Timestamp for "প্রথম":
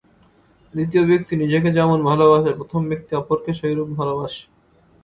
2.59-2.81